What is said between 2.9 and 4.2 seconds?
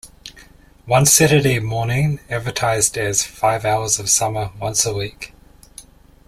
as "five hours of